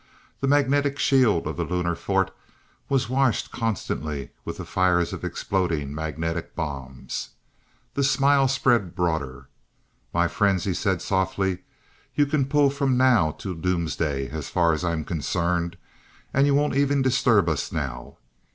The 0.39 0.47
magnetic 0.47 0.97
shield 0.97 1.45
of 1.45 1.57
the 1.57 1.63
Lunar 1.63 1.93
Fort 1.93 2.35
was 2.89 3.07
washed 3.07 3.51
constantly 3.51 4.31
with 4.43 4.57
the 4.57 4.65
fires 4.65 5.13
of 5.13 5.23
exploding 5.23 5.93
magnetic 5.93 6.55
bombs. 6.55 7.29
The 7.93 8.03
smile 8.03 8.47
spread 8.47 8.95
broader. 8.95 9.47
"My 10.11 10.27
friends," 10.27 10.63
he 10.63 10.73
said 10.73 11.03
softly, 11.03 11.59
"you 12.15 12.25
can 12.25 12.45
pull 12.49 12.71
from 12.71 12.97
now 12.97 13.29
till 13.33 13.53
doomsday 13.53 14.27
as 14.29 14.49
far 14.49 14.73
as 14.73 14.83
I'm 14.83 15.05
concerned, 15.05 15.77
and 16.33 16.47
you 16.47 16.55
won't 16.55 16.75
even 16.75 17.03
disturb 17.03 17.47
us 17.47 17.71
now." 17.71 18.17